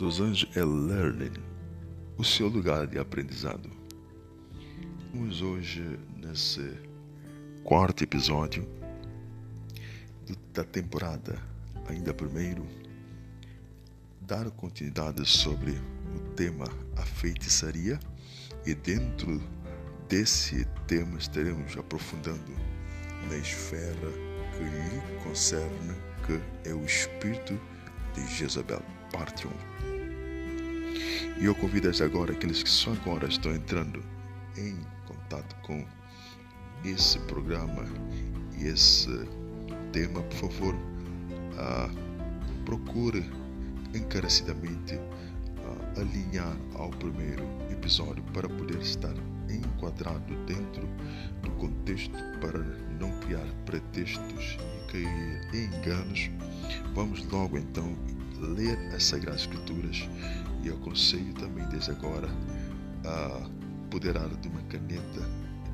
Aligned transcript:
dos 0.00 0.18
Anjos 0.18 0.48
é 0.56 0.64
Learning, 0.64 1.34
o 2.16 2.24
seu 2.24 2.48
lugar 2.48 2.86
de 2.86 2.98
aprendizado. 2.98 3.68
Vamos 5.12 5.42
hoje 5.42 5.84
nesse 6.16 6.72
quarto 7.62 8.02
episódio 8.02 8.66
da 10.54 10.64
temporada, 10.64 11.38
ainda 11.86 12.14
primeiro, 12.14 12.66
dar 14.22 14.50
continuidade 14.52 15.28
sobre 15.28 15.72
o 15.72 16.34
tema 16.34 16.64
a 16.96 17.02
feitiçaria 17.02 18.00
e 18.64 18.74
dentro 18.74 19.38
desse 20.08 20.64
tema 20.86 21.18
estaremos 21.18 21.76
aprofundando 21.76 22.52
na 23.28 23.36
esfera 23.36 24.10
que 24.56 24.64
lhe 24.64 25.22
concerne, 25.24 25.94
que 26.26 26.40
é 26.70 26.72
o 26.72 26.86
espírito 26.86 27.60
de 28.14 28.26
Jezabel, 28.34 28.82
parte 29.12 29.46
1. 29.46 29.89
E 31.40 31.44
eu 31.44 31.54
convido 31.54 31.90
agora 32.02 32.32
aqueles 32.32 32.62
que 32.62 32.70
só 32.70 32.92
agora 32.92 33.26
estão 33.26 33.54
entrando 33.54 34.02
em 34.56 34.76
contato 35.06 35.54
com 35.62 35.84
esse 36.84 37.18
programa 37.20 37.84
e 38.58 38.66
esse 38.66 39.08
tema, 39.92 40.22
por 40.22 40.50
favor, 40.50 40.74
uh, 40.74 42.64
procure 42.64 43.24
encarecidamente 43.94 44.94
uh, 44.94 46.00
alinhar 46.00 46.56
ao 46.74 46.90
primeiro 46.90 47.44
episódio 47.70 48.22
para 48.32 48.48
poder 48.48 48.80
estar 48.80 49.14
enquadrado 49.48 50.34
dentro 50.46 50.88
do 51.42 51.50
contexto 51.52 52.14
para 52.40 52.58
não 52.98 53.10
criar 53.20 53.46
pretextos 53.66 54.56
e 54.76 54.92
cair 54.92 55.48
em 55.52 55.64
enganos. 55.64 56.30
Vamos 56.94 57.24
logo 57.26 57.58
então 57.58 57.96
ler 58.38 58.78
as 58.94 59.04
Sagradas 59.04 59.42
Escrituras 59.42 60.08
e 60.62 60.70
aconselho 60.70 61.32
também 61.34 61.66
desde 61.68 61.90
agora 61.90 62.28
a 63.04 63.48
poderar 63.90 64.28
de 64.28 64.48
uma 64.48 64.62
caneta, 64.62 65.20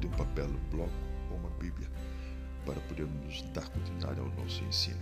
de 0.01 0.07
um 0.07 0.11
papel, 0.11 0.47
um 0.47 0.71
bloco 0.71 0.93
ou 1.31 1.37
uma 1.39 1.51
Bíblia 1.59 1.89
para 2.65 2.81
podermos 2.83 3.43
dar 3.53 3.69
continuidade 3.69 4.21
ao 4.21 4.29
nosso 4.31 4.63
ensino. 4.65 5.01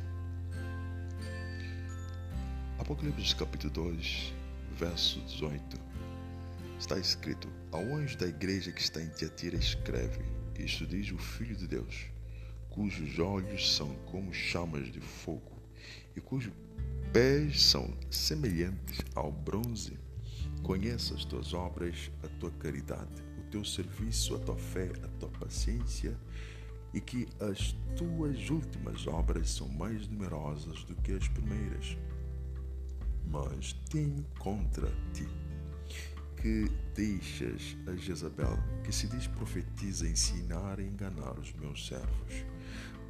Apocalipse 2.79 3.35
capítulo 3.37 3.73
2, 3.73 4.35
verso 4.79 5.21
18 5.21 5.81
está 6.79 6.99
escrito: 6.99 7.49
Ao 7.71 7.83
anjo 7.83 8.19
da 8.19 8.27
igreja 8.27 8.73
que 8.73 8.81
está 8.81 9.01
em 9.01 9.09
Tiatira 9.09 9.57
escreve: 9.57 10.21
Isto 10.59 10.87
diz 10.87 11.11
o 11.13 11.19
Filho 11.19 11.57
de 11.57 11.67
Deus, 11.67 12.07
cujos 12.71 13.19
olhos 13.19 13.75
são 13.77 13.95
como 14.07 14.33
chamas 14.33 14.91
de 14.93 15.01
fogo 15.01 15.63
e 16.17 16.21
cujos 16.21 16.53
pés 17.15 17.63
são 17.63 17.97
semelhantes 18.11 18.99
ao 19.15 19.31
bronze. 19.31 19.97
Conheça 20.65 21.15
as 21.15 21.25
tuas 21.25 21.55
obras, 21.55 22.11
a 22.25 22.29
tua 22.41 22.51
caridade, 22.51 23.23
o 23.39 23.43
teu 23.53 23.65
serviço, 23.65 24.35
a 24.35 24.39
tua 24.41 24.57
fé, 24.57 24.91
a 25.01 25.07
tua 25.21 25.29
paciência, 25.29 26.19
e 26.93 27.01
que 27.01 27.29
as 27.39 27.73
tuas 27.97 28.51
últimas 28.51 29.07
obras 29.07 29.49
são 29.51 29.69
mais 29.69 30.09
numerosas 30.09 30.83
do 30.83 30.97
que 30.97 31.13
as 31.13 31.29
primeiras. 31.29 31.97
Mas 33.29 33.75
tenho 33.91 34.27
contra 34.41 34.91
ti 35.13 35.29
que 36.43 36.69
deixas 36.97 37.77
a 37.87 37.95
Jezabel, 37.95 38.59
que 38.83 38.93
se 38.93 39.07
diz 39.07 39.29
profetiza, 39.29 40.09
ensinar 40.09 40.81
e 40.81 40.83
enganar 40.83 41.39
os 41.39 41.53
meus 41.53 41.87
servos, 41.87 42.45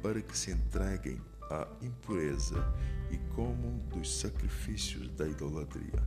para 0.03 0.21
que 0.21 0.37
se 0.37 0.51
entreguem 0.51 1.19
à 1.49 1.67
impureza 1.81 2.63
e 3.11 3.17
comam 3.33 3.77
dos 3.93 4.19
sacrifícios 4.19 5.09
da 5.09 5.27
idolatria. 5.27 6.03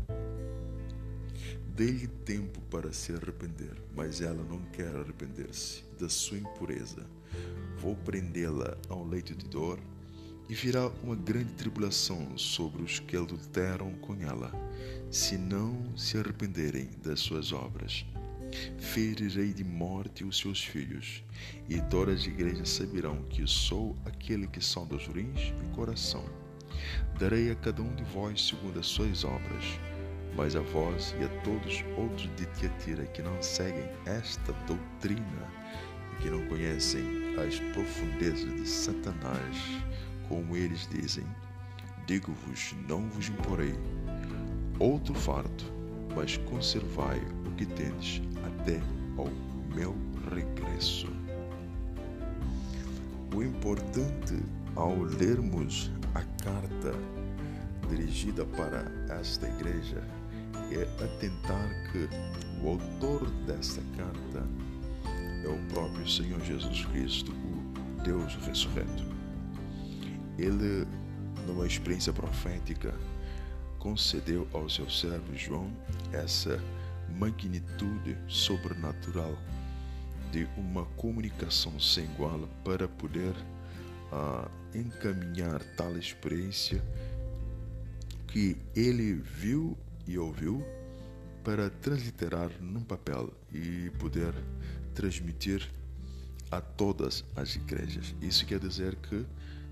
Dei-lhe 1.74 2.08
tempo 2.08 2.60
para 2.62 2.92
se 2.92 3.12
arrepender, 3.12 3.80
mas 3.94 4.20
ela 4.20 4.42
não 4.42 4.60
quer 4.72 4.94
arrepender-se 4.96 5.84
da 5.98 6.08
sua 6.08 6.38
impureza. 6.38 7.06
Vou 7.78 7.94
prendê-la 7.94 8.76
a 8.88 8.94
um 8.96 9.08
leito 9.08 9.34
de 9.34 9.46
dor 9.46 9.78
e 10.48 10.54
virá 10.54 10.88
uma 11.02 11.14
grande 11.14 11.52
tribulação 11.52 12.36
sobre 12.36 12.82
os 12.82 12.98
que 12.98 13.16
adulteram 13.16 13.92
com 13.98 14.14
ela, 14.20 14.50
se 15.10 15.38
não 15.38 15.96
se 15.96 16.18
arrependerem 16.18 16.88
das 17.02 17.20
suas 17.20 17.52
obras. 17.52 18.04
Ferirei 18.98 19.52
de 19.52 19.62
morte 19.62 20.24
os 20.24 20.38
seus 20.38 20.64
filhos, 20.64 21.22
e 21.68 21.80
todas 21.82 22.22
as 22.22 22.26
igrejas 22.26 22.68
saberão 22.68 23.22
que 23.30 23.46
sou 23.46 23.96
aquele 24.04 24.48
que 24.48 24.60
sonda 24.60 24.96
os 24.96 25.06
rins 25.06 25.54
e 25.64 25.68
coração 25.76 26.24
Darei 27.16 27.52
a 27.52 27.54
cada 27.54 27.80
um 27.80 27.94
de 27.94 28.02
vós 28.02 28.48
segundo 28.48 28.80
as 28.80 28.86
suas 28.86 29.22
obras. 29.22 29.78
Mas 30.36 30.56
a 30.56 30.60
vós 30.62 31.14
e 31.20 31.22
a 31.22 31.28
todos 31.44 31.84
outros 31.96 32.28
de 32.34 32.44
Tiatira 32.46 33.06
que 33.06 33.22
não 33.22 33.40
seguem 33.40 33.88
esta 34.04 34.52
doutrina 34.66 35.46
e 36.18 36.22
que 36.22 36.30
não 36.30 36.44
conhecem 36.48 37.36
as 37.38 37.60
profundezas 37.72 38.52
de 38.52 38.68
Satanás, 38.68 39.56
como 40.28 40.56
eles 40.56 40.88
dizem, 40.88 41.24
digo-vos, 42.04 42.74
não 42.88 43.08
vos 43.10 43.28
imporei 43.28 43.76
outro 44.80 45.14
farto, 45.14 45.72
mas 46.16 46.36
conservai 46.38 47.20
o 47.46 47.52
que 47.52 47.64
tendes 47.64 48.20
até 48.60 48.80
ao 49.16 49.28
meu 49.74 49.94
regresso. 50.34 51.08
O 53.34 53.42
importante 53.42 54.42
ao 54.74 54.96
lermos 55.02 55.90
a 56.14 56.22
carta 56.42 56.94
dirigida 57.88 58.44
para 58.44 58.84
esta 59.20 59.48
igreja 59.48 60.02
é 60.72 60.82
atentar 61.04 61.68
que 61.92 62.08
o 62.62 62.70
autor 62.70 63.30
desta 63.46 63.80
carta 63.96 64.46
é 65.44 65.48
o 65.48 65.58
próprio 65.72 66.08
Senhor 66.08 66.40
Jesus 66.40 66.84
Cristo, 66.86 67.32
o 67.32 68.02
Deus 68.02 68.34
ressurreto. 68.46 69.04
Ele, 70.38 70.86
numa 71.46 71.66
experiência 71.66 72.12
profética, 72.12 72.94
concedeu 73.78 74.46
ao 74.52 74.68
seu 74.68 74.90
servo 74.90 75.34
João 75.34 75.70
essa 76.12 76.60
magnitude 77.16 78.16
sobrenatural 78.26 79.36
de 80.30 80.46
uma 80.56 80.84
comunicação 80.96 81.78
sem 81.80 82.04
igual 82.04 82.48
para 82.64 82.86
poder 82.86 83.34
uh, 84.12 84.50
encaminhar 84.74 85.62
tal 85.76 85.96
experiência 85.96 86.82
que 88.26 88.56
ele 88.76 89.14
viu 89.14 89.76
e 90.06 90.18
ouviu 90.18 90.62
para 91.42 91.70
transliterar 91.70 92.50
num 92.60 92.82
papel 92.82 93.32
e 93.52 93.90
poder 93.98 94.34
transmitir 94.94 95.66
a 96.50 96.60
todas 96.60 97.24
as 97.36 97.56
igrejas. 97.56 98.14
Isso 98.20 98.44
quer 98.44 98.58
dizer 98.58 98.96
que 98.96 99.24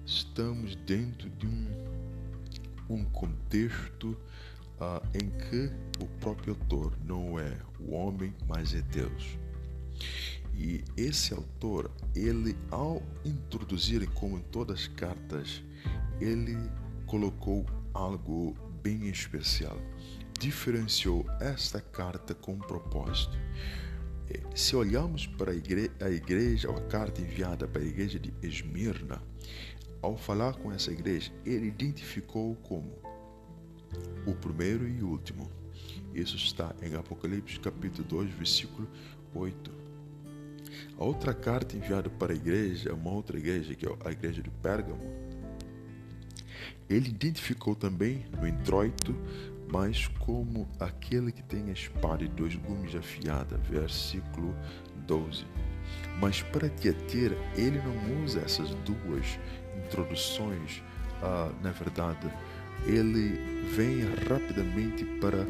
estamos 0.05 0.75
dentro 0.77 1.29
de 1.31 1.47
um, 1.47 1.67
um 2.89 3.05
contexto 3.05 4.17
uh, 4.81 5.07
em 5.15 5.31
que 5.31 5.71
o 6.03 6.07
próprio 6.21 6.55
autor 6.55 6.93
não 7.05 7.39
é 7.39 7.57
o 7.81 7.95
homem, 7.95 8.35
mas 8.49 8.75
é 8.75 8.83
Deus. 8.83 9.39
E 10.55 10.83
esse 10.97 11.35
autor, 11.35 11.91
ele 12.15 12.57
ao 12.71 13.03
introduzir, 13.25 14.09
como 14.11 14.39
em 14.39 14.43
todas 14.43 14.81
as 14.81 14.89
cartas, 14.89 15.63
ele 16.21 16.57
colocou 17.07 17.65
algo 17.93 18.57
bem 18.83 19.09
especial. 19.09 19.77
Diferenciou 20.39 21.27
esta 21.41 21.81
carta 21.81 22.35
com 22.35 22.53
um 22.53 22.59
propósito. 22.59 23.37
É, 24.29 24.41
se 24.55 24.75
olharmos 24.75 25.27
para 25.27 25.53
a 25.53 25.55
igreja, 25.55 25.93
a 26.01 26.11
igreja, 26.11 26.71
a 26.71 26.81
carta 26.83 27.21
enviada 27.21 27.69
para 27.69 27.83
a 27.83 27.85
igreja 27.85 28.19
de 28.19 28.33
Esmirna, 28.43 29.23
ao 30.03 30.17
falar 30.17 30.55
com 30.55 30.73
essa 30.73 30.91
igreja, 30.91 31.33
ele 31.45 31.67
identificou 31.67 32.55
como 32.57 32.93
o 34.27 34.35
primeiro 34.35 34.89
e 34.89 35.03
o 35.03 35.09
último. 35.09 35.51
Isso 36.15 36.37
está 36.37 36.75
em 36.83 36.95
Apocalipse 36.95 37.61
capítulo 37.61 38.07
2, 38.09 38.31
versículo 38.31 38.89
8. 39.35 39.71
A 40.99 41.05
outra 41.05 41.35
carta 41.35 41.77
enviada 41.77 42.09
para 42.09 42.33
a 42.33 42.37
igreja, 42.37 42.95
uma 42.95 43.11
outra 43.11 43.39
igreja, 43.39 43.75
que 43.75 43.87
é 43.87 43.97
a 44.05 44.11
igreja 44.11 44.43
de 44.43 44.51
Pérgamo, 44.51 45.27
ele 46.89 47.11
identificou 47.11 47.75
também 47.75 48.25
no 48.41 48.47
introito, 48.47 49.15
mas 49.71 50.07
como 50.21 50.69
aquele 50.79 51.33
que 51.33 51.43
tem 51.43 51.69
a 51.69 51.73
espada 51.73 52.25
e 52.25 52.29
dois 52.29 52.55
gumes 52.55 52.95
afiada, 52.95 53.59
versículo 53.59 54.55
12. 55.07 55.45
Mas 56.21 56.43
para 56.43 56.69
Tiatira, 56.69 57.37
ele 57.57 57.79
não 57.79 58.25
usa 58.25 58.41
essas 58.41 58.71
duas 58.77 59.39
introduções, 59.85 60.83
ah, 61.23 61.53
na 61.63 61.73
verdade, 61.73 62.31
ele 62.85 63.39
vem 63.75 64.03
rapidamente 64.29 65.05
para 65.21 65.45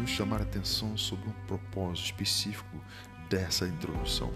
nos 0.00 0.10
chamar 0.10 0.40
a 0.40 0.42
atenção 0.42 0.96
sobre 0.96 1.28
um 1.28 1.46
propósito 1.46 2.06
específico 2.06 2.80
dessa 3.28 3.66
introdução, 3.66 4.30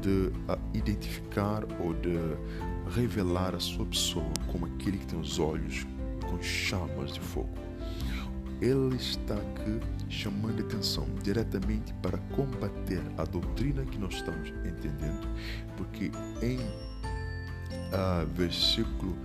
de 0.00 0.30
identificar 0.76 1.64
ou 1.80 1.94
de 1.94 2.16
revelar 2.94 3.54
a 3.54 3.60
sua 3.60 3.86
pessoa 3.86 4.30
como 4.52 4.66
aquele 4.66 4.98
que 4.98 5.06
tem 5.06 5.18
os 5.18 5.38
olhos 5.38 5.86
com 6.28 6.42
chamas 6.42 7.12
de 7.12 7.20
fogo. 7.20 7.48
ele 8.60 8.96
está 8.96 9.34
aqui 9.34 9.80
chamando 10.08 10.60
atenção 10.60 11.06
diretamente 11.22 11.92
para 11.94 12.18
combater 12.34 13.02
a 13.18 13.24
doutrina 13.24 13.84
que 13.84 13.98
nós 13.98 14.14
estamos 14.14 14.50
entendendo, 14.64 15.28
porque 15.76 16.10
em 16.42 16.58
uh, 16.58 18.26
versículo 18.34 19.16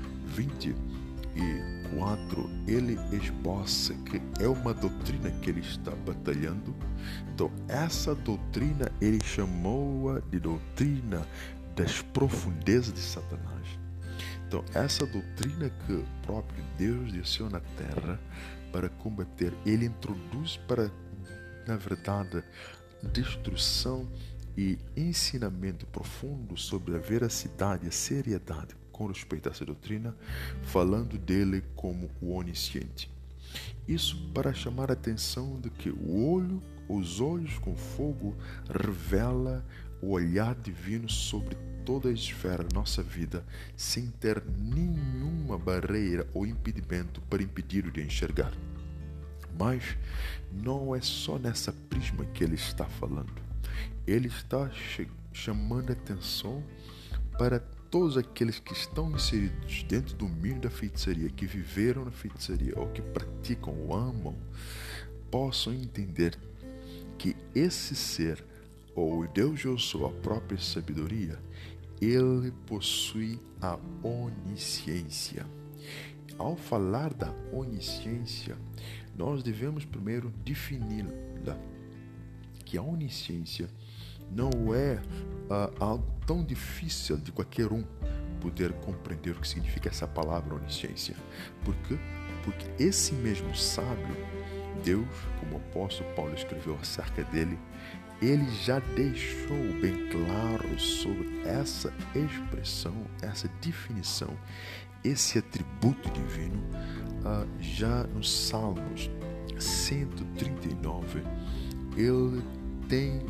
24 1.92 2.50
ele 2.68 2.98
esboça 3.12 3.94
que 4.06 4.22
é 4.42 4.48
uma 4.48 4.74
doutrina 4.74 5.30
que 5.42 5.50
ele 5.50 5.60
está 5.60 5.92
batalhando. 5.92 6.74
Então, 7.34 7.52
essa 7.68 8.16
doutrina 8.16 8.92
ele 9.02 9.20
chamou-a 9.24 10.20
de 10.20 10.40
doutrina 10.40 11.26
das 11.76 12.02
profundezas 12.02 12.94
de 12.94 13.00
Satanás. 13.00 13.68
Então, 14.48 14.64
essa 14.74 15.06
doutrina 15.06 15.70
que 15.86 15.94
o 15.94 16.06
próprio 16.24 16.64
Deus 16.78 17.12
desceu 17.12 17.50
na 17.50 17.60
terra 17.60 18.20
para 18.72 18.90
combater, 18.90 19.54
ele 19.66 19.86
introduz 19.86 20.58
para, 20.68 20.92
na 21.68 21.78
verdade, 21.78 22.44
destruição 23.12 24.08
e 24.58 24.78
ensinamento 24.96 25.86
profundo 25.88 26.58
sobre 26.58 26.96
a 26.96 27.00
veracidade 27.00 27.88
a 27.88 27.92
seriedade 27.92 28.81
com 29.02 29.08
respeito 29.08 29.50
a 29.50 29.52
essa 29.52 29.66
doutrina, 29.66 30.16
falando 30.62 31.18
dele 31.18 31.64
como 31.76 32.08
o 32.22 32.36
onisciente. 32.36 33.10
Isso 33.88 34.16
para 34.32 34.54
chamar 34.54 34.92
a 34.92 34.94
atenção 34.94 35.60
de 35.60 35.72
que 35.72 35.90
o 35.90 36.32
olho, 36.32 36.62
os 36.88 37.20
olhos 37.20 37.58
com 37.58 37.76
fogo 37.76 38.36
revela 38.70 39.66
o 40.04 40.12
olhar 40.12 40.54
divino 40.54 41.10
sobre 41.10 41.58
toda 41.84 42.10
a 42.10 42.12
esfera 42.12 42.64
da 42.64 42.76
nossa 42.76 43.02
vida, 43.02 43.44
sem 43.76 44.08
ter 44.08 44.44
nenhuma 44.46 45.58
barreira 45.58 46.28
ou 46.32 46.46
impedimento 46.46 47.22
para 47.22 47.42
impedir-o 47.42 47.92
de 47.92 48.04
enxergar. 48.04 48.54
Mas 49.58 49.98
não 50.52 50.96
é 50.96 51.02
só 51.02 51.40
nessa 51.40 51.74
prisma 51.74 52.24
que 52.26 52.44
ele 52.44 52.56
está 52.56 52.86
falando. 52.86 53.34
Ele 54.06 54.28
está 54.28 54.70
chamando 55.34 55.92
atenção 55.92 56.64
para 57.38 57.64
todos 57.92 58.18
aqueles 58.18 58.58
que 58.58 58.72
estão 58.72 59.12
inseridos 59.12 59.84
dentro 59.84 60.16
do 60.16 60.26
domínio 60.26 60.62
da 60.62 60.70
feitiçaria, 60.70 61.30
que 61.30 61.46
viveram 61.46 62.06
na 62.06 62.12
feitiçaria 62.12 62.74
ou 62.80 62.88
que 62.88 63.02
praticam 63.02 63.78
ou 63.78 63.94
amam, 63.94 64.36
possam 65.30 65.74
entender 65.74 66.40
que 67.18 67.36
esse 67.54 67.94
ser, 67.94 68.44
ou 68.96 69.28
Deus 69.28 69.64
eu 69.66 69.78
sou, 69.78 70.06
a 70.06 70.10
própria 70.10 70.58
sabedoria, 70.58 71.38
ele 72.00 72.52
possui 72.66 73.38
a 73.62 73.78
onisciência. 74.02 75.46
Ao 76.38 76.56
falar 76.56 77.14
da 77.14 77.32
onisciência, 77.52 78.58
nós 79.16 79.44
devemos 79.44 79.84
primeiro 79.84 80.34
defini-la, 80.46 81.60
que 82.64 82.78
a 82.78 82.82
onisciência 82.82 83.70
não 84.36 84.74
é 84.74 85.00
uh, 85.50 85.84
algo 85.84 86.06
tão 86.26 86.44
difícil 86.44 87.18
de 87.18 87.32
qualquer 87.32 87.72
um 87.72 87.84
poder 88.40 88.74
compreender 88.74 89.32
o 89.32 89.40
que 89.40 89.48
significa 89.48 89.90
essa 89.90 90.08
palavra 90.08 90.56
onisciência. 90.56 91.16
Por 91.64 91.76
quê? 91.88 91.98
Porque 92.44 92.66
esse 92.84 93.14
mesmo 93.14 93.56
sábio, 93.56 94.16
Deus, 94.84 95.08
como 95.40 95.56
o 95.56 95.58
apóstolo 95.58 96.10
Paulo 96.16 96.34
escreveu 96.34 96.76
acerca 96.82 97.24
dele, 97.26 97.58
ele 98.22 98.50
já 98.64 98.80
deixou 98.80 99.58
bem 99.80 100.10
claro 100.10 100.80
sobre 100.80 101.42
essa 101.44 101.94
expressão, 102.16 102.96
essa 103.22 103.48
definição, 103.62 104.36
esse 105.04 105.40
atributo 105.40 106.10
divino, 106.12 106.62
uh, 107.24 107.48
já 107.60 108.04
nos 108.04 108.32
Salmos 108.32 109.10
139, 109.60 111.24
ele 111.96 112.44
tem 112.88 113.22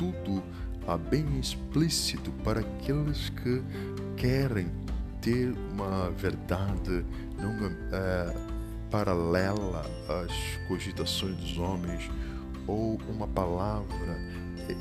tudo 0.00 0.42
uh, 0.88 0.96
bem 1.10 1.38
explícito 1.38 2.32
para 2.42 2.60
aqueles 2.60 3.28
que 3.28 3.62
querem 4.16 4.72
ter 5.20 5.52
uma 5.72 6.10
verdade 6.12 7.04
não, 7.38 7.52
uh, 7.66 8.90
paralela 8.90 9.84
às 10.08 10.66
cogitações 10.66 11.36
dos 11.36 11.58
homens 11.58 12.10
ou 12.66 12.98
uma 13.10 13.28
palavra 13.28 14.18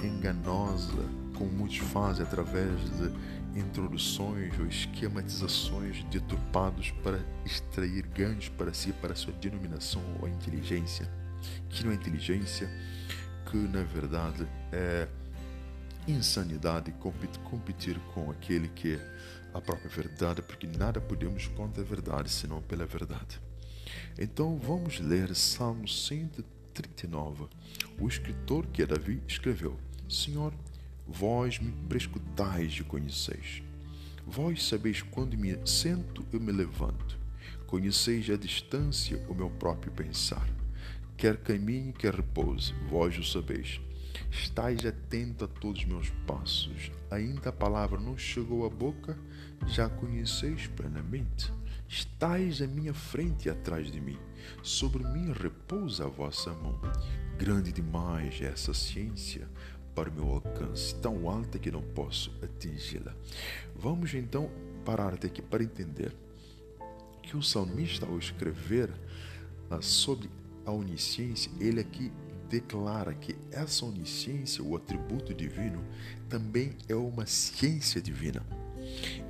enganosa, 0.01 1.03
como 1.35 1.51
muitos 1.51 1.79
fazem 1.79 2.25
através 2.25 2.79
de 2.97 3.59
introduções 3.59 4.57
ou 4.57 4.67
esquematizações 4.67 6.01
deturpados 6.05 6.91
para 7.03 7.19
extrair 7.45 8.05
ganhos 8.15 8.47
para 8.47 8.73
si, 8.73 8.93
para 8.93 9.15
sua 9.15 9.33
denominação 9.33 10.01
ou 10.21 10.29
inteligência, 10.29 11.09
que 11.67 11.83
não 11.83 11.91
é 11.91 11.95
inteligência, 11.95 12.69
que 13.45 13.57
na 13.57 13.83
verdade 13.83 14.47
é 14.71 15.07
insanidade 16.07 16.93
competir 17.43 17.99
com 18.13 18.31
aquele 18.31 18.67
que 18.69 18.95
é 18.95 19.19
a 19.53 19.61
própria 19.61 19.89
verdade, 19.89 20.41
porque 20.41 20.67
nada 20.67 21.01
podemos 21.01 21.47
contra 21.47 21.81
a 21.81 21.85
verdade 21.85 22.29
senão 22.29 22.61
pela 22.61 22.85
verdade. 22.85 23.39
Então 24.17 24.57
vamos 24.57 24.99
ler 24.99 25.35
Salmo 25.35 25.87
139. 25.87 27.47
O 27.99 28.07
escritor, 28.07 28.65
que 28.67 28.81
é 28.81 28.85
Davi, 28.85 29.21
escreveu: 29.27 29.77
Senhor, 30.07 30.53
vós 31.07 31.59
me 31.59 31.71
prescutais 31.87 32.73
e 32.73 32.83
conheceis. 32.83 33.63
Vós 34.25 34.67
sabeis 34.67 35.01
quando 35.01 35.37
me 35.37 35.57
sento 35.65 36.25
e 36.31 36.37
me 36.37 36.51
levanto. 36.51 37.17
Conheceis 37.65 38.29
a 38.29 38.35
distância 38.35 39.23
o 39.27 39.33
meu 39.33 39.49
próprio 39.49 39.91
pensar 39.91 40.58
quer 41.19 41.35
caminhe, 41.35 41.91
quer 41.91 42.15
repouse, 42.15 42.73
vós 42.89 43.17
o 43.17 43.23
sabeis. 43.25 43.81
Estais 44.31 44.85
atento 44.85 45.43
a 45.43 45.47
todos 45.49 45.81
os 45.81 45.87
meus 45.87 46.09
passos. 46.25 46.89
Ainda 47.11 47.49
a 47.49 47.51
palavra 47.51 47.99
não 47.99 48.17
chegou 48.17 48.65
à 48.65 48.69
boca, 48.69 49.17
já 49.67 49.89
conheceis 49.89 50.67
plenamente. 50.67 51.51
Estais 51.89 52.61
à 52.61 52.67
minha 52.67 52.93
frente 52.93 53.47
e 53.47 53.51
atrás 53.51 53.91
de 53.91 53.99
mim. 53.99 54.17
Sobre 54.63 55.03
mim 55.03 55.33
repousa 55.33 56.05
a 56.05 56.07
vossa 56.07 56.53
mão. 56.53 56.79
Grande 57.37 57.73
demais 57.73 58.39
é 58.41 58.45
essa 58.45 58.73
ciência 58.73 59.45
para 59.93 60.09
o 60.09 60.13
meu 60.13 60.29
alcance, 60.29 60.95
tão 60.95 61.29
alta 61.29 61.59
que 61.59 61.69
não 61.69 61.81
posso 61.81 62.33
atingi-la. 62.41 63.13
Vamos 63.75 64.13
então 64.13 64.49
parar 64.85 65.15
até 65.15 65.27
aqui 65.27 65.41
para 65.41 65.63
entender 65.63 66.15
que 67.21 67.35
o 67.35 67.43
salmista, 67.43 68.05
ao 68.05 68.17
escrever 68.17 68.89
ah, 69.69 69.81
sobre 69.81 70.29
a 70.69 70.71
onisciência, 70.71 71.51
ele 71.59 71.81
aqui 71.81 72.11
declara 72.49 73.13
que 73.13 73.35
essa 73.51 73.85
onisciência, 73.85 74.63
o 74.63 74.75
atributo 74.75 75.33
divino, 75.33 75.83
também 76.27 76.75
é 76.87 76.95
uma 76.95 77.25
ciência 77.25 78.01
divina. 78.01 78.45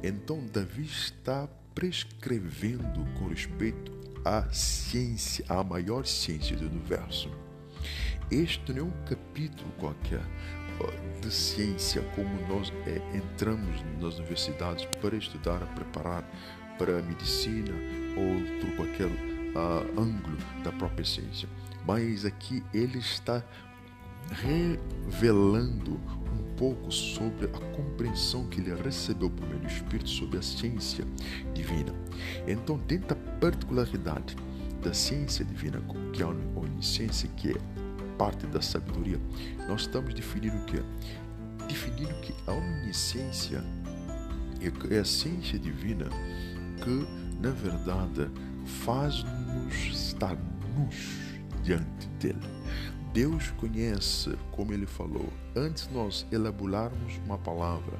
Então, 0.03 0.45
Davi 0.53 0.83
está 0.83 1.47
prescrevendo 1.73 3.05
com 3.17 3.27
respeito 3.27 3.91
à 4.23 4.51
ciência, 4.51 5.45
à 5.49 5.63
maior 5.63 6.05
ciência 6.05 6.55
do 6.55 6.67
universo. 6.67 7.29
Este 8.31 8.73
não 8.73 8.79
é 8.79 8.83
um 8.83 9.05
capítulo 9.05 9.71
qualquer 9.79 10.21
de 11.21 11.33
ciência 11.33 12.01
como 12.15 12.29
nós 12.47 12.71
é, 12.87 13.17
entramos 13.17 13.83
nas 13.99 14.17
universidades 14.17 14.85
para 15.01 15.17
estudar, 15.17 15.59
preparar 15.75 16.23
para 16.77 16.99
a 16.99 17.01
medicina 17.01 17.73
ou 18.15 18.61
por 18.61 18.75
qualquer 18.77 19.38
uh, 19.55 19.99
ângulo 19.99 20.37
da 20.63 20.71
própria 20.71 21.05
ciência, 21.05 21.47
mas 21.85 22.25
aqui 22.25 22.63
ele 22.73 22.99
está 22.99 23.43
revelando 24.31 25.93
um 25.93 26.55
pouco 26.55 26.91
sobre 26.91 27.45
a 27.47 27.75
compreensão 27.75 28.45
que 28.47 28.59
ele 28.59 28.73
recebeu 28.75 29.29
por 29.29 29.47
meio 29.47 29.61
do 29.61 29.67
Espírito 29.67 30.09
sobre 30.09 30.37
a 30.37 30.41
ciência 30.41 31.05
divina. 31.53 31.93
Então, 32.47 32.77
dentro 32.77 33.09
da 33.09 33.15
particularidade 33.39 34.35
da 34.83 34.93
ciência 34.93 35.43
divina, 35.43 35.81
que 36.13 36.21
é 36.21 36.25
a 36.25 36.29
onisciência, 36.29 37.29
que 37.35 37.51
é 37.51 37.55
parte 38.17 38.45
da 38.47 38.61
sabedoria, 38.61 39.19
nós 39.67 39.81
estamos 39.81 40.13
definindo 40.13 40.57
o 40.57 40.65
que? 40.65 40.81
Definindo 41.67 42.13
que 42.21 42.33
a 42.47 42.53
onisciência 42.53 43.63
é 44.91 44.99
a 44.99 45.05
ciência 45.05 45.57
divina 45.57 46.09
que, 46.83 47.07
na 47.41 47.51
verdade, 47.51 48.29
faz-nos 48.69 49.73
estar 49.91 50.35
nus 50.35 51.17
diante 51.63 52.07
dele. 52.19 52.39
Deus 53.13 53.51
conhece, 53.51 54.37
como 54.51 54.71
ele 54.71 54.85
falou, 54.85 55.31
antes 55.55 55.89
nós 55.91 56.25
elaborarmos 56.31 57.17
uma 57.25 57.37
palavra, 57.37 57.99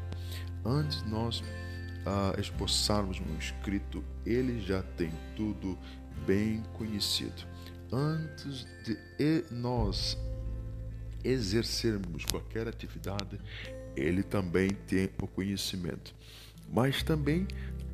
antes 0.64 1.02
nós 1.04 1.40
uh, 1.40 2.40
esboçarmos 2.40 3.20
um 3.20 3.38
escrito, 3.38 4.04
ele 4.26 4.62
já 4.62 4.84
tem 4.84 5.12
tudo 5.36 5.78
bem 6.26 6.64
conhecido. 6.74 7.48
Antes 7.92 8.68
de 8.84 9.44
nós 9.52 10.16
exercermos 11.24 12.24
qualquer 12.26 12.68
atividade, 12.68 13.40
ele 13.96 14.22
também 14.22 14.70
tem 14.70 15.10
o 15.22 15.28
conhecimento. 15.28 16.14
Mas 16.72 17.02
também 17.02 17.48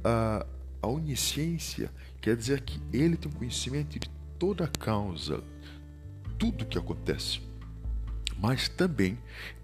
a, 0.03 0.46
a 0.86 0.88
onisciência 0.88 1.92
Quer 2.25 2.36
dizer 2.36 2.62
que 2.62 2.82
ele 2.92 3.15
tem 3.15 3.32
conhecimento 3.32 4.00
de 4.00 4.10
toda 4.39 4.65
a 4.65 4.68
causa, 4.68 5.44
tudo 6.39 6.65
que 6.65 6.75
acontece, 6.75 7.39
mas 8.39 8.68
também 8.68 9.15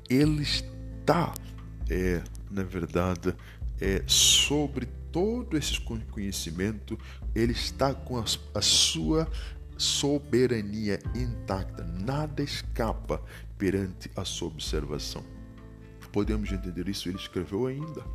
ele 0.08 0.44
está, 0.44 1.34
é, 1.90 2.22
na 2.52 2.62
verdade, 2.62 3.36
é, 3.80 4.04
sobre 4.06 4.86
todo 5.12 5.58
esse 5.58 5.82
conhecimento, 5.82 7.00
ele 7.34 7.54
está 7.54 7.96
com 7.96 8.20
a, 8.20 8.26
a 8.54 8.62
sua 8.62 9.28
soberania 9.76 11.00
intacta, 11.16 11.84
nada 11.84 12.44
escapa 12.44 13.24
perante 13.58 14.12
a 14.16 14.24
sua 14.24 14.50
observação. 14.50 15.24
Podemos 16.14 16.52
entender 16.52 16.88
isso, 16.88 17.10
ele 17.10 17.18
escreveu 17.18 17.66
ainda. 17.66 18.06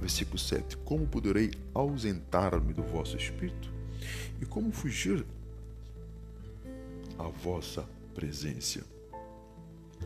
Versículo 0.00 0.38
7: 0.38 0.76
Como 0.78 1.06
poderei 1.06 1.50
ausentar-me 1.74 2.72
do 2.72 2.82
vosso 2.82 3.16
espírito? 3.16 3.70
E 4.40 4.46
como 4.46 4.72
fugir 4.72 5.24
à 7.18 7.24
vossa 7.24 7.84
presença? 8.14 8.84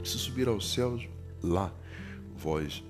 Se 0.02 0.18
subir 0.18 0.48
aos 0.48 0.72
céus, 0.72 1.08
lá 1.42 1.72
vós. 2.36 2.82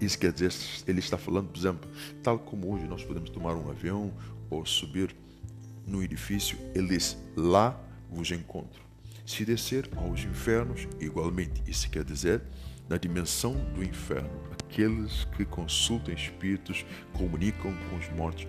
Isso 0.00 0.18
quer 0.18 0.32
dizer, 0.32 0.52
ele 0.86 1.00
está 1.00 1.18
falando, 1.18 1.48
por 1.48 1.58
exemplo, 1.58 1.90
tal 2.22 2.38
como 2.38 2.72
hoje 2.72 2.86
nós 2.86 3.04
podemos 3.04 3.30
tomar 3.30 3.54
um 3.54 3.68
avião 3.70 4.12
ou 4.48 4.64
subir 4.64 5.14
no 5.86 6.02
edifício, 6.02 6.56
ele 6.74 6.88
diz: 6.88 7.16
lá 7.36 7.78
vos 8.10 8.30
encontro. 8.30 8.80
Se 9.26 9.44
descer 9.44 9.88
aos 9.96 10.20
infernos, 10.24 10.88
igualmente, 11.00 11.62
isso 11.66 11.88
quer 11.90 12.04
dizer, 12.04 12.42
na 12.90 12.96
dimensão 12.96 13.54
do 13.72 13.84
inferno, 13.84 14.28
aqueles 14.52 15.24
que 15.36 15.44
consultam 15.44 16.12
espíritos, 16.12 16.84
comunicam 17.12 17.72
com 17.88 17.96
os 17.96 18.08
mortos, 18.10 18.48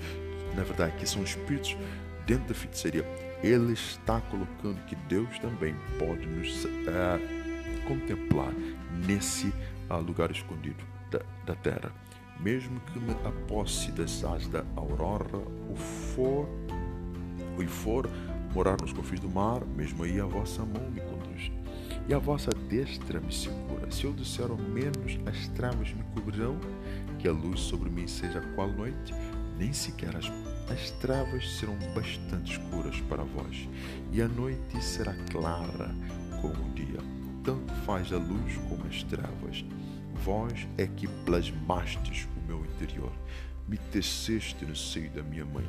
na 0.55 0.63
verdade, 0.63 0.97
que 0.97 1.07
são 1.07 1.23
espíritos 1.23 1.77
dentro 2.25 2.47
da 2.47 2.55
feitiçaria. 2.55 3.05
Ele 3.43 3.73
está 3.73 4.19
colocando 4.19 4.83
que 4.85 4.95
Deus 5.07 5.37
também 5.39 5.75
pode 5.99 6.25
nos 6.25 6.65
uh, 6.65 7.87
contemplar 7.87 8.51
nesse 9.07 9.53
uh, 9.89 9.97
lugar 9.97 10.31
escondido 10.31 10.83
da, 11.11 11.21
da 11.45 11.55
terra. 11.55 11.93
Mesmo 12.39 12.79
que 12.91 12.99
me 12.99 13.11
aposse 13.23 13.91
das 13.91 14.23
asas 14.23 14.47
da 14.47 14.63
aurora, 14.75 15.37
o 15.69 15.75
for 15.75 16.49
e 17.59 17.67
for 17.67 18.09
morar 18.55 18.75
nos 18.81 18.91
confins 18.91 19.19
do 19.19 19.29
mar, 19.29 19.63
mesmo 19.77 20.03
aí 20.03 20.19
a 20.19 20.25
vossa 20.25 20.65
mão 20.65 20.89
me. 20.89 21.10
E 22.07 22.13
a 22.13 22.17
vossa 22.17 22.51
destra 22.69 23.19
me 23.19 23.33
segura. 23.33 23.89
Se 23.91 24.05
eu 24.05 24.13
disser 24.13 24.49
ao 24.49 24.57
menos 24.57 25.19
as 25.25 25.47
trevas 25.49 25.93
me 25.93 26.03
cobrirão, 26.13 26.59
que 27.19 27.27
a 27.27 27.31
luz 27.31 27.59
sobre 27.61 27.89
mim 27.89 28.07
seja 28.07 28.41
qual 28.55 28.67
noite, 28.67 29.13
nem 29.57 29.71
sequer 29.71 30.15
as, 30.15 30.25
as 30.71 30.91
trevas 30.99 31.57
serão 31.57 31.77
bastante 31.93 32.53
escuras 32.53 32.99
para 33.01 33.23
vós, 33.23 33.69
e 34.11 34.21
a 34.21 34.27
noite 34.27 34.83
será 34.83 35.13
clara 35.29 35.95
como 36.41 36.53
o 36.53 36.73
dia. 36.73 36.99
Tanto 37.43 37.73
faz 37.85 38.11
a 38.11 38.17
luz 38.17 38.57
como 38.67 38.85
as 38.87 39.03
trevas. 39.03 39.63
Vós 40.23 40.67
é 40.77 40.87
que 40.87 41.07
plasmastes 41.25 42.27
o 42.37 42.47
meu 42.47 42.65
interior, 42.65 43.11
me 43.67 43.77
teceste 43.77 44.65
no 44.65 44.75
seio 44.75 45.09
da 45.11 45.23
minha 45.23 45.45
mãe 45.45 45.65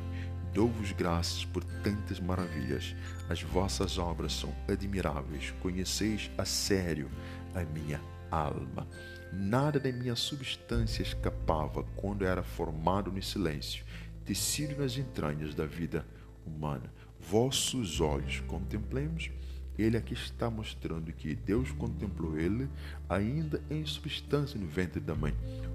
Dou-vos 0.53 0.91
graças 0.91 1.43
por 1.45 1.63
tantas 1.63 2.19
maravilhas. 2.19 2.95
As 3.27 3.41
vossas 3.41 3.97
obras 3.97 4.33
são 4.33 4.53
admiráveis. 4.67 5.51
Conheceis 5.59 6.29
a 6.37 6.45
sério 6.45 7.09
a 7.55 7.63
minha 7.63 7.99
alma. 8.29 8.87
Nada 9.31 9.79
da 9.79 9.91
minha 9.91 10.15
substância 10.15 11.01
escapava 11.01 11.83
quando 11.95 12.23
era 12.23 12.43
formado 12.43 13.11
no 13.11 13.21
silêncio, 13.21 13.83
tecido 14.23 14.79
nas 14.79 14.95
entranhas 14.95 15.55
da 15.55 15.65
vida 15.65 16.05
humana. 16.45 16.93
Vossos 17.19 17.99
olhos 17.99 18.39
contemplemos. 18.41 19.31
Ele 19.75 19.97
aqui 19.97 20.13
está 20.13 20.51
mostrando 20.51 21.11
que 21.11 21.33
Deus 21.33 21.71
contemplou 21.71 22.37
ele 22.37 22.69
ainda 23.09 23.59
em 23.71 23.83
substância 23.87 24.59
no 24.59 24.67
ventre 24.67 24.99
da 24.99 25.15
mãe. 25.15 25.33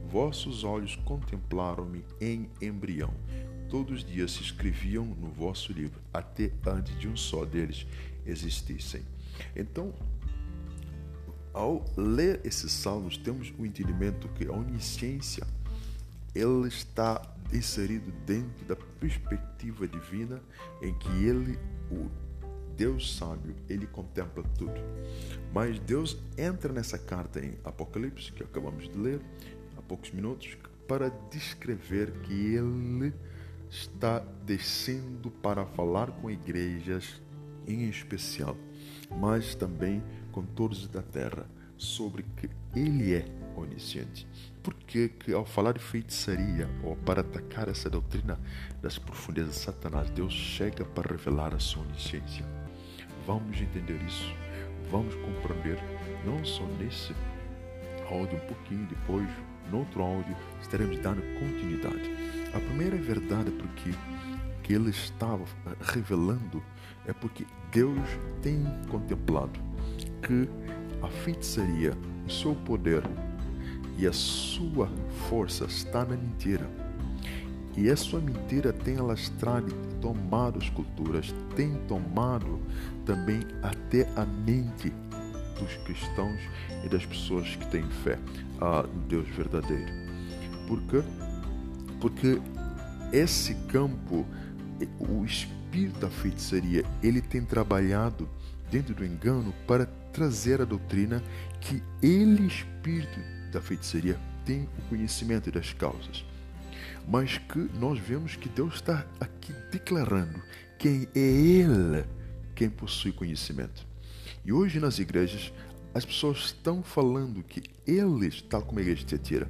Vossos 0.09 0.63
olhos 0.63 0.95
contemplaram-me 1.05 2.05
em 2.21 2.49
embrião 2.63 3.13
todos 3.69 3.99
os 3.99 4.05
dias 4.05 4.33
se 4.33 4.43
escreviam 4.43 5.05
no 5.05 5.29
vosso 5.29 5.73
livro, 5.73 6.01
até 6.13 6.51
antes 6.67 6.99
de 6.99 7.09
um 7.09 7.17
só 7.17 7.45
deles 7.45 7.87
existissem. 8.27 9.03
Então, 9.55 9.95
ao 11.53 11.85
ler 11.97 12.41
esses 12.45 12.71
salmos, 12.73 13.17
temos 13.17 13.53
o 13.59 13.65
entendimento 13.65 14.29
que 14.29 14.47
a 14.47 14.53
onisciência 14.53 15.47
ele 16.35 16.69
está 16.69 17.23
inserido 17.53 18.13
dentro 18.27 18.65
da 18.67 18.77
perspectiva 18.77 19.89
divina 19.89 20.41
em 20.83 20.95
que 20.95 21.09
ele, 21.25 21.59
o 21.91 22.09
Deus 22.77 23.17
sábio, 23.17 23.57
ele 23.69 23.87
contempla 23.87 24.45
tudo. 24.57 24.81
Mas 25.53 25.79
Deus 25.81 26.17
entra 26.37 26.73
nessa 26.73 26.99
carta 26.99 27.45
em 27.45 27.55
Apocalipse, 27.65 28.31
que 28.31 28.43
acabamos 28.43 28.89
de 28.89 28.97
ler 28.97 29.21
há 29.77 29.83
poucos 29.83 30.11
minutos, 30.13 30.57
para 30.87 31.09
descrever 31.31 32.13
que 32.23 32.55
ele 32.55 33.13
está 33.71 34.21
descendo 34.45 35.31
para 35.31 35.65
falar 35.67 36.11
com 36.11 36.31
igrejas 36.31 37.21
em 37.67 37.89
especial, 37.89 38.57
mas 39.11 39.55
também 39.55 40.03
com 40.33 40.43
todos 40.43 40.87
da 40.89 41.03
terra, 41.03 41.47
sobre 41.77 42.25
que 42.37 42.51
ele 42.75 43.15
é 43.15 43.25
onisciente. 43.57 44.27
Porque 44.63 45.09
que 45.09 45.33
ao 45.33 45.45
falar 45.45 45.73
de 45.73 45.81
feitiçaria 45.81 46.69
ou 46.83 46.97
para 46.97 47.21
atacar 47.21 47.69
essa 47.69 47.89
doutrina 47.89 48.39
das 48.83 48.99
profundezas 48.99 49.55
de 49.55 49.61
Satanás, 49.61 50.11
Deus 50.11 50.33
chega 50.33 50.85
para 50.85 51.11
revelar 51.11 51.55
a 51.55 51.59
sua 51.59 51.83
onisciência. 51.83 52.45
Vamos 53.27 53.61
entender 53.61 54.01
isso, 54.03 54.35
vamos 54.91 55.15
compreender, 55.15 55.79
não 56.25 56.45
só 56.45 56.65
nesse 56.79 57.15
áudio, 58.11 58.37
um 58.37 58.47
pouquinho 58.47 58.87
depois, 58.87 59.29
no 59.71 59.81
outro 59.81 60.03
áudio, 60.03 60.35
estaremos 60.63 60.99
dando 60.99 61.23
continuidade. 61.39 62.38
Verdade 63.09 63.51
porque 63.53 63.95
que 64.63 64.75
ele 64.75 64.91
estava 64.91 65.43
revelando 65.81 66.63
é 67.07 67.13
porque 67.15 67.47
Deus 67.73 68.07
tem 68.43 68.63
contemplado 68.91 69.59
que 70.21 70.47
a 71.01 71.09
feitiçaria, 71.09 71.97
o 72.27 72.31
seu 72.31 72.55
poder 72.55 73.03
e 73.97 74.07
a 74.07 74.13
sua 74.13 74.91
força 75.27 75.65
está 75.65 76.05
na 76.05 76.19
mentira. 76.19 76.69
E 77.79 77.89
essa 77.89 78.19
mentira 78.19 78.75
tem 78.75 78.99
alastrado 78.99 79.71
e 79.71 79.95
tomado 80.03 80.59
as 80.59 80.69
culturas, 80.69 81.35
tem 81.57 81.77
tomado 81.87 82.61
também 83.07 83.41
até 83.63 84.07
a 84.17 84.27
mente 84.27 84.93
dos 85.59 85.75
cristãos 85.87 86.43
e 86.85 86.91
das 86.91 87.07
pessoas 87.07 87.57
que 87.57 87.67
têm 87.69 87.85
fé 88.05 88.19
no 88.61 89.03
Deus 89.05 89.27
verdadeiro. 89.31 89.91
Por 90.67 90.83
quê? 90.83 91.03
Porque 92.03 92.39
esse 93.13 93.55
campo, 93.69 94.27
o 94.99 95.25
espírito 95.25 95.99
da 96.01 96.11
feitiçaria, 96.11 96.85
ele 97.03 97.21
tem 97.21 97.43
trabalhado 97.43 98.29
dentro 98.71 98.95
do 98.95 99.05
engano 99.05 99.53
para 99.67 99.87
trazer 100.13 100.61
a 100.61 100.65
doutrina 100.65 101.23
que 101.61 101.83
ele, 102.03 102.47
espírito 102.47 103.19
da 103.53 103.61
feitiçaria, 103.61 104.19
tem 104.45 104.69
o 104.79 104.89
conhecimento 104.89 105.51
das 105.51 105.73
causas. 105.73 106.25
Mas 107.07 107.39
que 107.39 107.59
nós 107.79 107.99
vemos 107.99 108.37
que 108.37 108.49
Deus 108.49 108.75
está 108.75 109.07
aqui 109.21 109.53
declarando 109.71 110.41
quem 110.79 111.09
é 111.15 111.19
Ele 111.19 112.05
quem 112.59 112.69
possui 112.69 113.13
conhecimento. 113.13 113.87
E 114.45 114.53
hoje 114.53 114.81
nas 114.81 114.99
igrejas 114.99 115.53
as 115.95 116.05
pessoas 116.05 116.39
estão 116.39 116.83
falando 116.83 117.41
que 117.45 117.63
eles, 117.87 118.43
tal 118.43 118.63
como 118.63 118.81
a 118.81 118.83
igreja 118.83 119.05
de 119.05 119.07
Tiatira, 119.07 119.49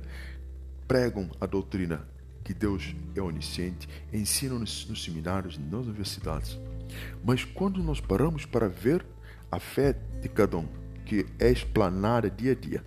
pregam 0.87 1.31
a 1.41 1.47
doutrina 1.47 2.07
que 2.49 2.55
Deus 2.55 2.97
é 3.15 3.21
onisciente, 3.21 3.87
ensinam 4.11 4.59
nos, 4.59 4.87
seminários, 5.05 5.59
nas 5.59 5.85
universidades. 5.85 6.59
Mas 7.23 7.45
quando 7.45 7.83
nós 7.83 8.01
paramos 8.01 8.47
para 8.47 8.71
ver 8.71 9.05
a 9.53 9.61
fé 9.61 9.95
de 10.23 10.31
cada 10.31 10.57
um, 10.57 10.67
que 11.05 11.27
é 11.39 11.51
explanada 11.51 12.31
dia 12.31 12.53
a 12.53 12.55
dia, 12.55 12.83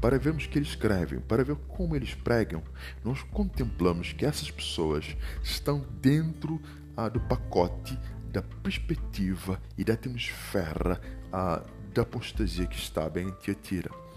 para 0.00 0.18
vermos 0.18 0.48
que 0.48 0.58
eles 0.58 0.70
escrevem, 0.70 1.20
para 1.20 1.44
ver 1.44 1.54
como 1.68 1.94
eles 1.94 2.12
pregam, 2.12 2.60
nós 3.04 3.22
contemplamos 3.22 4.12
que 4.12 4.26
essas 4.26 4.50
pessoas 4.50 5.16
estão 5.44 5.86
dentro 6.02 6.60
ah, 6.96 7.08
do 7.08 7.20
pacote 7.20 7.96
da 8.32 8.42
perspectiva 8.42 9.62
e 9.76 9.84
da 9.84 9.92
atmosfera 9.92 11.00
ah, 11.32 11.62
da 11.94 12.02
apostasia 12.02 12.66
que 12.66 12.76
estava 12.76 13.20
em 13.20 13.30
Tiatira. 13.30 14.07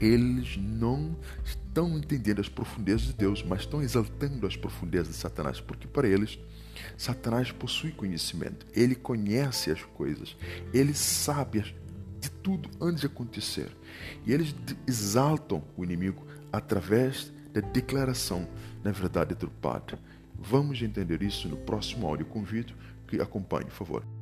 Eles 0.00 0.56
não 0.56 1.16
estão 1.44 1.98
entendendo 1.98 2.40
as 2.40 2.48
profundezas 2.48 3.08
de 3.08 3.12
Deus, 3.14 3.42
mas 3.42 3.60
estão 3.60 3.82
exaltando 3.82 4.46
as 4.46 4.56
profundezas 4.56 5.08
de 5.08 5.14
Satanás, 5.14 5.60
porque 5.60 5.86
para 5.86 6.08
eles 6.08 6.38
Satanás 6.96 7.50
possui 7.50 7.90
conhecimento, 7.90 8.66
ele 8.74 8.94
conhece 8.94 9.70
as 9.70 9.82
coisas, 9.82 10.36
ele 10.72 10.94
sabe 10.94 11.74
de 12.20 12.30
tudo 12.30 12.68
antes 12.80 13.00
de 13.00 13.06
acontecer. 13.06 13.70
E 14.26 14.32
eles 14.32 14.54
exaltam 14.86 15.62
o 15.76 15.84
inimigo 15.84 16.26
através 16.52 17.32
da 17.52 17.60
declaração, 17.60 18.48
na 18.82 18.90
verdade, 18.90 19.34
do 19.34 19.50
Padre. 19.50 19.96
Vamos 20.38 20.80
entender 20.80 21.22
isso 21.22 21.48
no 21.48 21.56
próximo 21.56 22.06
áudio. 22.06 22.26
Convido 22.26 22.74
que 23.06 23.20
acompanhe, 23.20 23.66
por 23.66 23.74
favor. 23.74 24.17